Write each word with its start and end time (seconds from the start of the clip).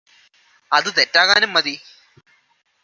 അത് 0.71 0.89
തെറ്റാകാനും 0.97 1.53
മതി 1.53 1.75